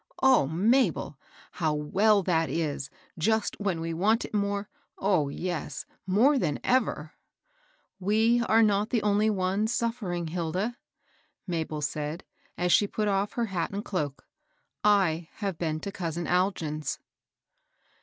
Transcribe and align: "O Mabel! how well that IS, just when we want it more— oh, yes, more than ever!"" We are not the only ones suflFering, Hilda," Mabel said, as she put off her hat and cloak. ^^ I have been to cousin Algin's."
"O 0.23 0.47
Mabel! 0.47 1.19
how 1.51 1.75
well 1.75 2.23
that 2.23 2.49
IS, 2.49 2.89
just 3.19 3.59
when 3.59 3.79
we 3.79 3.93
want 3.93 4.25
it 4.25 4.33
more— 4.33 4.67
oh, 4.97 5.29
yes, 5.29 5.85
more 6.07 6.39
than 6.39 6.57
ever!"" 6.63 7.13
We 8.09 8.41
are 8.47 8.63
not 8.63 8.89
the 8.89 9.03
only 9.03 9.29
ones 9.29 9.71
suflFering, 9.71 10.29
Hilda," 10.29 10.75
Mabel 11.45 11.81
said, 11.81 12.23
as 12.57 12.71
she 12.71 12.87
put 12.87 13.07
off 13.07 13.33
her 13.33 13.45
hat 13.53 13.69
and 13.69 13.85
cloak. 13.85 14.25
^^ 14.25 14.27
I 14.83 15.29
have 15.33 15.59
been 15.59 15.79
to 15.81 15.91
cousin 15.91 16.25
Algin's." 16.25 16.97